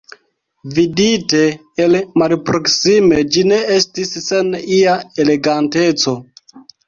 [0.77, 1.41] Vidite
[1.85, 4.49] el malproksime, ĝi ne estis sen
[4.81, 6.15] ia eleganteco.